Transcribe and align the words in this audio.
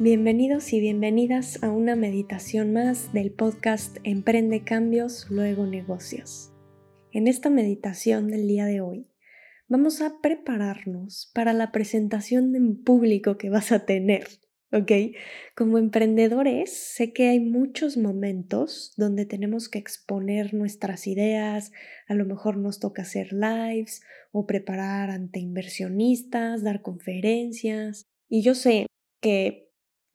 Bienvenidos 0.00 0.72
y 0.72 0.78
bienvenidas 0.78 1.60
a 1.60 1.70
una 1.70 1.96
meditación 1.96 2.72
más 2.72 3.12
del 3.12 3.32
podcast 3.32 3.96
Emprende 4.04 4.62
Cambios, 4.62 5.26
luego 5.28 5.66
negocios. 5.66 6.52
En 7.10 7.26
esta 7.26 7.50
meditación 7.50 8.28
del 8.28 8.46
día 8.46 8.64
de 8.66 8.80
hoy 8.80 9.08
vamos 9.66 10.00
a 10.00 10.20
prepararnos 10.22 11.32
para 11.34 11.52
la 11.52 11.72
presentación 11.72 12.54
en 12.54 12.80
público 12.80 13.38
que 13.38 13.50
vas 13.50 13.72
a 13.72 13.86
tener, 13.86 14.28
¿ok? 14.70 15.16
Como 15.56 15.78
emprendedores 15.78 16.72
sé 16.72 17.12
que 17.12 17.30
hay 17.30 17.40
muchos 17.40 17.96
momentos 17.96 18.94
donde 18.96 19.26
tenemos 19.26 19.68
que 19.68 19.80
exponer 19.80 20.54
nuestras 20.54 21.08
ideas, 21.08 21.72
a 22.06 22.14
lo 22.14 22.24
mejor 22.24 22.56
nos 22.56 22.78
toca 22.78 23.02
hacer 23.02 23.32
lives 23.32 24.02
o 24.30 24.46
preparar 24.46 25.10
ante 25.10 25.40
inversionistas, 25.40 26.62
dar 26.62 26.82
conferencias, 26.82 28.06
y 28.28 28.42
yo 28.42 28.54
sé 28.54 28.86
que 29.20 29.67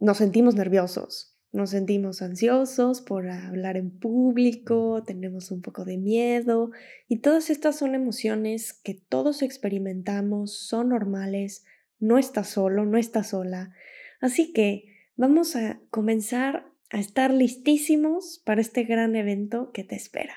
nos 0.04 0.18
sentimos 0.18 0.56
nerviosos, 0.56 1.38
nos 1.54 1.70
sentimos 1.70 2.22
ansiosos 2.22 3.00
por 3.00 3.30
hablar 3.30 3.78
en 3.78 3.90
público, 3.90 5.02
tenemos 5.06 5.50
un 5.50 5.62
poco 5.62 5.86
de 5.86 5.98
miedo 5.98 6.72
y 7.08 7.20
todas 7.20 7.50
estas 7.50 7.78
son 7.78 7.96
emociones 7.96 8.74
que 8.74 8.96
todos 8.96 9.42
experimentamos, 9.42 10.58
son 10.58 10.90
normales, 10.90 11.64
no 12.00 12.18
estás 12.18 12.50
solo, 12.50 12.86
no 12.86 12.98
estás 12.98 13.28
sola. 13.28 13.74
Así 14.20 14.52
que 14.52 14.94
vamos 15.16 15.56
a 15.56 15.80
comenzar 15.90 16.70
a 16.90 17.00
estar 17.00 17.34
listísimos 17.34 18.42
para 18.44 18.60
este 18.60 18.84
gran 18.84 19.16
evento 19.16 19.72
que 19.72 19.86
te 19.86 19.96
espera. 19.96 20.36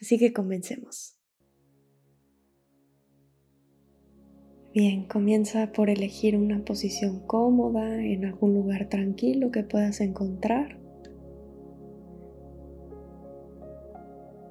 Así 0.00 0.18
que 0.18 0.32
comencemos. 0.32 1.13
Bien, 4.74 5.04
comienza 5.04 5.70
por 5.70 5.88
elegir 5.88 6.36
una 6.36 6.64
posición 6.64 7.20
cómoda 7.20 8.04
en 8.04 8.24
algún 8.24 8.54
lugar 8.54 8.88
tranquilo 8.88 9.52
que 9.52 9.62
puedas 9.62 10.00
encontrar. 10.00 10.80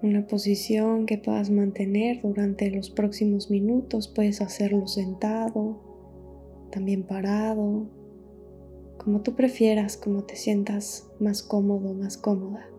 Una 0.01 0.25
posición 0.25 1.07
que 1.07 1.17
puedas 1.17 1.49
mantener 1.49 2.21
durante 2.21 2.71
los 2.71 2.89
próximos 2.89 3.51
minutos. 3.51 4.07
Puedes 4.07 4.39
hacerlo 4.39 4.87
sentado, 4.87 5.81
también 6.71 7.03
parado, 7.03 7.89
como 8.99 9.23
tú 9.23 9.35
prefieras, 9.35 9.97
como 9.97 10.23
te 10.23 10.37
sientas 10.37 11.05
más 11.19 11.43
cómodo, 11.43 11.93
más 11.95 12.15
cómoda. 12.17 12.69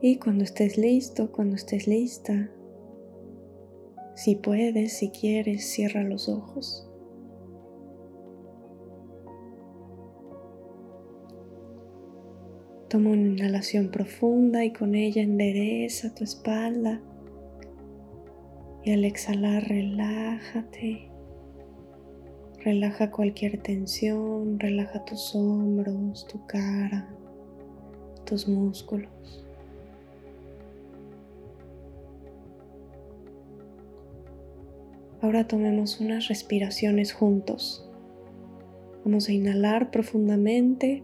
Y 0.00 0.20
cuando 0.20 0.44
estés 0.44 0.78
listo, 0.78 1.32
cuando 1.32 1.56
estés 1.56 1.88
lista, 1.88 2.50
si 4.20 4.34
puedes, 4.34 4.98
si 4.98 5.08
quieres, 5.08 5.64
cierra 5.64 6.02
los 6.02 6.28
ojos. 6.28 6.86
Toma 12.90 13.12
una 13.12 13.28
inhalación 13.28 13.90
profunda 13.90 14.62
y 14.62 14.74
con 14.74 14.94
ella 14.94 15.22
endereza 15.22 16.14
tu 16.14 16.24
espalda. 16.24 17.00
Y 18.84 18.92
al 18.92 19.06
exhalar, 19.06 19.66
relájate. 19.66 21.08
Relaja 22.62 23.10
cualquier 23.10 23.62
tensión, 23.62 24.60
relaja 24.60 25.02
tus 25.06 25.34
hombros, 25.34 26.26
tu 26.26 26.46
cara, 26.46 27.08
tus 28.26 28.46
músculos. 28.46 29.46
Ahora 35.22 35.46
tomemos 35.46 36.00
unas 36.00 36.28
respiraciones 36.28 37.12
juntos. 37.12 37.86
Vamos 39.04 39.28
a 39.28 39.32
inhalar 39.32 39.90
profundamente 39.90 41.02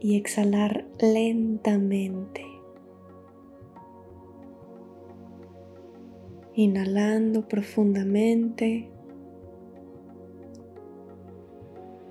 y 0.00 0.16
exhalar 0.16 0.86
lentamente. 1.00 2.44
Inhalando 6.54 7.48
profundamente 7.48 8.88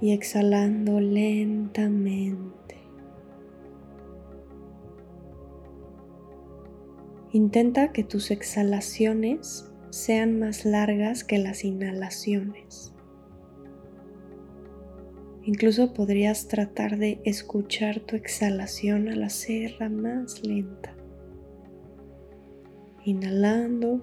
y 0.02 0.12
exhalando 0.12 1.00
lentamente. 1.00 2.65
Intenta 7.36 7.92
que 7.92 8.06
tus 8.06 8.32
exhalaciones 8.32 9.70
sean 9.90 10.40
más 10.40 10.64
largas 10.64 11.26
que 11.26 11.38
las 11.38 11.66
inhalaciones. 11.66 12.94
Incluso 15.44 15.94
podrías 15.94 16.48
tratar 16.48 16.98
de 16.98 17.20
escuchar 17.26 18.00
tu 18.00 18.16
exhalación 18.16 19.10
al 19.10 19.22
hacerla 19.22 19.90
más 19.90 20.48
lenta. 20.48 20.96
Inhalando 23.04 24.02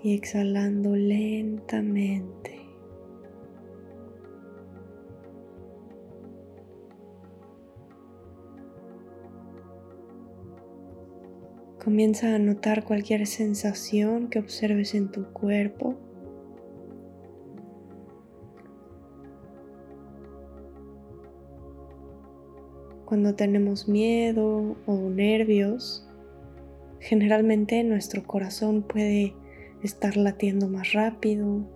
y 0.00 0.14
exhalando 0.14 0.94
lentamente. 0.94 2.53
Comienza 11.84 12.34
a 12.34 12.38
notar 12.38 12.82
cualquier 12.84 13.26
sensación 13.26 14.30
que 14.30 14.38
observes 14.38 14.94
en 14.94 15.12
tu 15.12 15.26
cuerpo. 15.34 15.96
Cuando 23.04 23.34
tenemos 23.34 23.86
miedo 23.86 24.76
o 24.86 24.96
nervios, 25.10 26.08
generalmente 27.00 27.84
nuestro 27.84 28.24
corazón 28.24 28.82
puede 28.82 29.34
estar 29.82 30.16
latiendo 30.16 30.70
más 30.70 30.94
rápido. 30.94 31.68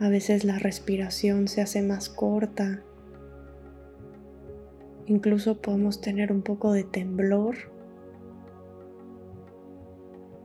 A 0.00 0.08
veces 0.08 0.42
la 0.42 0.58
respiración 0.58 1.46
se 1.46 1.60
hace 1.60 1.80
más 1.80 2.08
corta. 2.08 2.82
Incluso 5.06 5.62
podemos 5.62 6.00
tener 6.00 6.32
un 6.32 6.42
poco 6.42 6.72
de 6.72 6.82
temblor 6.82 7.72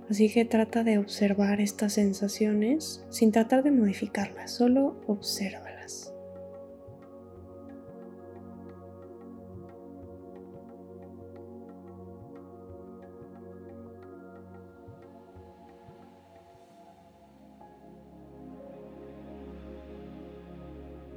Así 0.09 0.28
que 0.34 0.44
trata 0.44 0.84
de 0.84 0.97
observar 0.97 1.62
estas 1.62 1.94
sensaciones 1.94 3.06
sin 3.09 3.31
tratar 3.31 3.64
de 3.64 3.70
modificarlas, 3.70 4.52
solo 4.52 4.96
obsérvalas. 5.06 6.14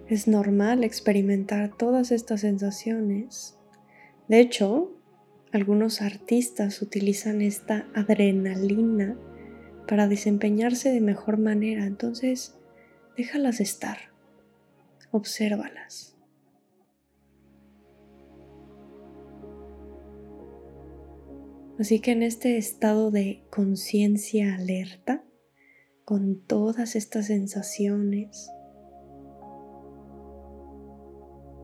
Es 0.07 0.29
normal 0.29 0.85
experimentar 0.85 1.71
todas 1.75 2.13
estas 2.13 2.43
sensaciones. 2.43 3.59
De 4.29 4.41
hecho, 4.41 4.91
algunos 5.53 6.01
artistas 6.01 6.81
utilizan 6.81 7.43
esta 7.43 7.87
adrenalina 7.95 9.19
para 9.87 10.09
desempeñarse 10.09 10.91
de 10.91 11.01
mejor 11.03 11.39
manera, 11.39 11.85
entonces 11.85 12.57
déjalas 13.17 13.61
estar, 13.61 13.99
obsérvalas. 15.11 16.17
Así 21.79 22.01
que 22.01 22.13
en 22.13 22.23
este 22.23 22.57
estado 22.57 23.11
de 23.11 23.45
conciencia 23.51 24.55
alerta, 24.55 25.25
con 26.05 26.41
todas 26.41 26.97
estas 26.97 27.27
sensaciones, 27.27 28.51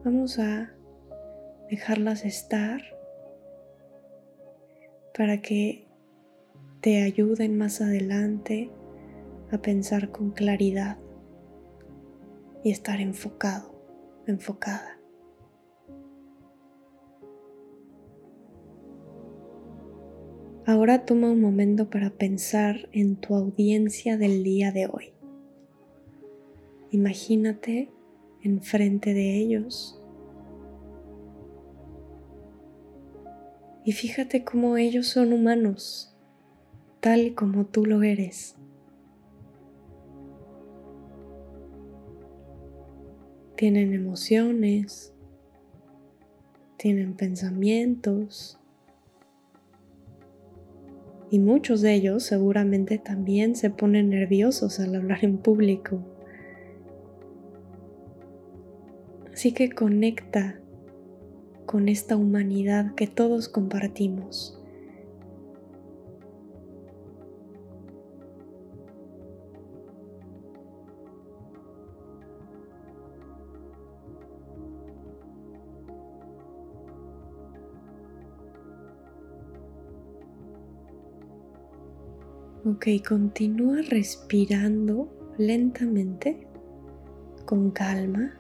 vamos 0.05 0.38
a 0.38 0.75
dejarlas 1.70 2.25
estar 2.25 2.98
para 5.19 5.43
que 5.43 5.85
te 6.81 7.03
ayuden 7.03 7.59
más 7.59 7.81
adelante 7.81 8.70
a 9.50 9.59
pensar 9.59 10.12
con 10.12 10.31
claridad 10.31 10.97
y 12.62 12.70
estar 12.70 13.00
enfocado, 13.00 13.75
enfocada. 14.29 15.00
Ahora 20.65 21.05
toma 21.05 21.32
un 21.32 21.41
momento 21.41 21.91
para 21.91 22.11
pensar 22.11 22.88
en 22.93 23.17
tu 23.17 23.35
audiencia 23.35 24.19
del 24.19 24.44
día 24.44 24.70
de 24.70 24.87
hoy. 24.87 25.15
Imagínate 26.93 27.91
enfrente 28.44 29.15
de 29.15 29.37
ellos 29.37 29.98
Y 33.88 33.93
fíjate 33.93 34.44
cómo 34.44 34.76
ellos 34.76 35.06
son 35.06 35.32
humanos, 35.32 36.14
tal 37.00 37.35
como 37.35 37.64
tú 37.64 37.87
lo 37.87 38.02
eres. 38.02 38.55
Tienen 43.56 43.94
emociones, 43.94 45.14
tienen 46.76 47.14
pensamientos 47.14 48.58
y 51.31 51.38
muchos 51.38 51.81
de 51.81 51.94
ellos 51.94 52.25
seguramente 52.25 52.99
también 52.99 53.56
se 53.56 53.70
ponen 53.70 54.11
nerviosos 54.11 54.81
al 54.81 54.96
hablar 54.96 55.25
en 55.25 55.38
público. 55.38 56.02
Así 59.32 59.52
que 59.52 59.70
conecta 59.70 60.61
con 61.69 61.91
esta 61.91 62.17
humanidad 62.17 62.94
que 62.94 63.06
todos 63.06 63.47
compartimos. 63.47 64.59
Ok, 82.65 82.87
continúa 83.06 83.82
respirando 83.82 85.11
lentamente, 85.37 86.47
con 87.44 87.70
calma. 87.73 88.38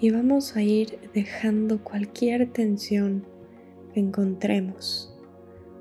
Y 0.00 0.10
vamos 0.10 0.56
a 0.56 0.62
ir 0.62 0.98
dejando 1.12 1.84
cualquier 1.84 2.50
tensión 2.50 3.26
que 3.92 4.00
encontremos. 4.00 5.14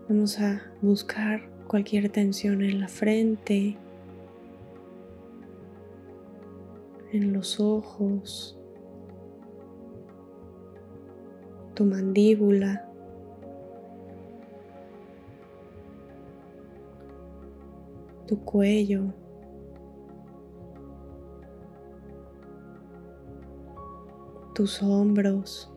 Vamos 0.10 0.40
a 0.40 0.62
buscar 0.82 1.50
cualquier 1.68 2.10
tensión 2.10 2.62
en 2.62 2.82
la 2.82 2.90
frente, 2.90 3.78
en 7.14 7.32
los 7.32 7.62
ojos, 7.62 8.60
tu 11.74 11.86
mandíbula. 11.86 12.90
tu 18.30 18.40
cuello, 18.46 19.12
tus 24.60 24.84
hombros. 24.84 25.72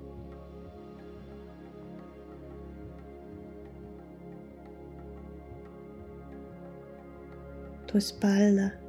tu 7.86 7.96
espalda, 7.96 8.80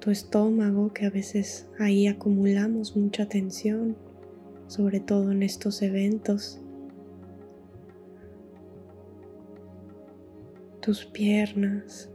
tu 0.00 0.10
estómago, 0.10 0.92
que 0.92 1.06
a 1.06 1.10
veces 1.10 1.68
ahí 1.78 2.08
acumulamos 2.08 2.96
mucha 2.96 3.28
tensión, 3.28 3.96
sobre 4.66 4.98
todo 4.98 5.30
en 5.30 5.44
estos 5.44 5.82
eventos. 5.82 6.60
tus 10.80 11.04
piernas. 11.04 12.10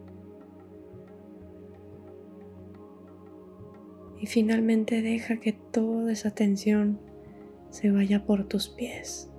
Y 4.21 4.27
finalmente 4.27 5.01
deja 5.01 5.37
que 5.37 5.51
toda 5.51 6.11
esa 6.11 6.29
tensión 6.29 6.99
se 7.71 7.89
vaya 7.89 8.23
por 8.23 8.47
tus 8.47 8.69
pies. 8.69 9.31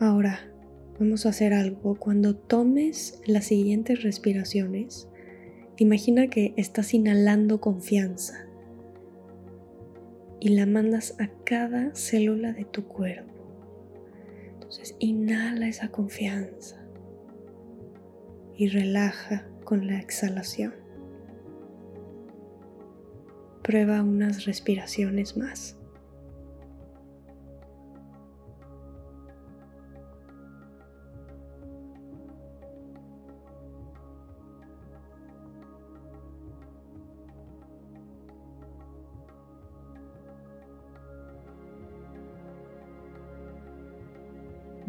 Ahora, 0.00 0.40
vamos 0.98 1.26
a 1.26 1.28
hacer 1.28 1.54
algo. 1.54 1.94
Cuando 1.94 2.34
tomes 2.34 3.22
las 3.24 3.44
siguientes 3.44 4.02
respiraciones, 4.02 5.08
imagina 5.78 6.28
que 6.28 6.54
estás 6.56 6.94
inhalando 6.94 7.60
confianza 7.60 8.46
y 10.40 10.48
la 10.50 10.66
mandas 10.66 11.14
a 11.20 11.28
cada 11.44 11.94
célula 11.94 12.52
de 12.52 12.64
tu 12.64 12.84
cuerpo. 12.84 13.32
Entonces 14.54 14.96
inhala 14.98 15.68
esa 15.68 15.88
confianza 15.88 16.84
y 18.56 18.68
relaja 18.68 19.46
con 19.64 19.86
la 19.86 19.98
exhalación. 19.98 20.74
Prueba 23.62 24.02
unas 24.02 24.44
respiraciones 24.44 25.36
más. 25.36 25.76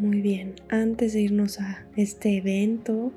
Muy 0.04 0.20
bien, 0.20 0.56
antes 0.68 1.14
de 1.14 1.22
irnos 1.22 1.58
a 1.60 1.86
este 1.96 2.36
evento, 2.36 3.10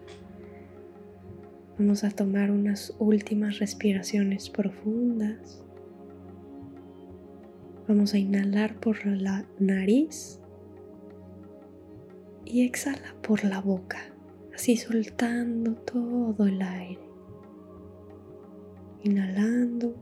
vamos 1.77 2.05
a 2.05 2.11
tomar 2.11 2.49
unas 2.49 2.95
últimas 2.97 3.59
respiraciones 3.59 4.49
profundas. 4.49 5.61
Vamos 7.89 8.13
a 8.13 8.19
inhalar 8.19 8.79
por 8.79 9.05
la 9.05 9.45
nariz 9.59 10.39
y 12.45 12.65
exhala 12.65 13.15
por 13.21 13.43
la 13.43 13.59
boca, 13.59 13.99
así 14.55 14.77
soltando 14.77 15.73
todo 15.73 16.45
el 16.45 16.61
aire. 16.61 17.01
Inhalando 19.03 19.93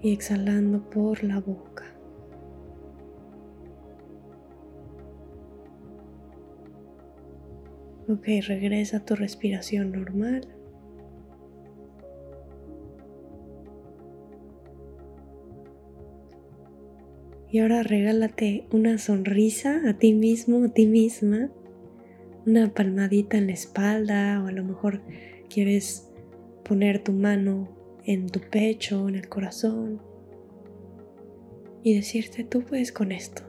y 0.00 0.14
exhalando 0.14 0.88
por 0.88 1.22
la 1.22 1.40
boca. 1.40 1.85
Ok, 8.08 8.26
regresa 8.46 8.98
a 8.98 9.04
tu 9.04 9.16
respiración 9.16 9.90
normal. 9.90 10.46
Y 17.50 17.58
ahora 17.58 17.82
regálate 17.82 18.66
una 18.70 18.98
sonrisa 18.98 19.80
a 19.88 19.98
ti 19.98 20.12
mismo, 20.12 20.64
a 20.64 20.68
ti 20.68 20.86
misma, 20.86 21.50
una 22.44 22.72
palmadita 22.72 23.38
en 23.38 23.48
la 23.48 23.54
espalda 23.54 24.42
o 24.44 24.46
a 24.46 24.52
lo 24.52 24.62
mejor 24.62 25.00
quieres 25.48 26.08
poner 26.64 27.02
tu 27.02 27.12
mano 27.12 27.68
en 28.04 28.28
tu 28.28 28.40
pecho, 28.40 29.08
en 29.08 29.16
el 29.16 29.28
corazón 29.28 30.00
y 31.82 31.94
decirte, 31.94 32.44
tú 32.44 32.62
puedes 32.62 32.92
con 32.92 33.10
esto. 33.10 33.42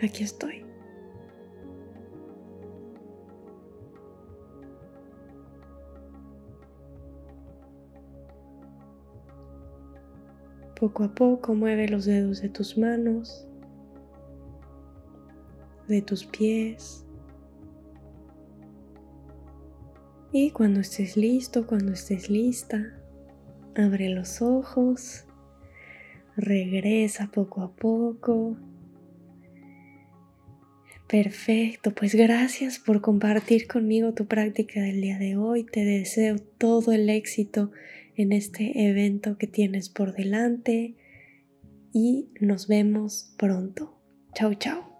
Aquí 0.00 0.24
estoy. 0.24 0.65
Poco 10.78 11.04
a 11.04 11.14
poco 11.14 11.54
mueve 11.54 11.88
los 11.88 12.04
dedos 12.04 12.42
de 12.42 12.50
tus 12.50 12.76
manos, 12.76 13.48
de 15.88 16.02
tus 16.02 16.26
pies. 16.26 17.06
Y 20.32 20.50
cuando 20.50 20.80
estés 20.80 21.16
listo, 21.16 21.66
cuando 21.66 21.92
estés 21.92 22.28
lista, 22.28 22.92
abre 23.74 24.10
los 24.10 24.42
ojos, 24.42 25.24
regresa 26.36 27.30
poco 27.32 27.62
a 27.62 27.72
poco. 27.72 28.58
Perfecto, 31.08 31.94
pues 31.94 32.14
gracias 32.14 32.78
por 32.78 33.00
compartir 33.00 33.66
conmigo 33.66 34.12
tu 34.12 34.26
práctica 34.26 34.82
del 34.82 35.00
día 35.00 35.18
de 35.18 35.38
hoy. 35.38 35.64
Te 35.64 35.86
deseo 35.86 36.36
todo 36.58 36.92
el 36.92 37.08
éxito 37.08 37.70
en 38.16 38.32
este 38.32 38.88
evento 38.88 39.38
que 39.38 39.46
tienes 39.46 39.88
por 39.88 40.14
delante 40.14 40.94
y 41.92 42.28
nos 42.40 42.66
vemos 42.68 43.34
pronto. 43.38 43.98
Chao, 44.34 44.54
chao. 44.54 44.95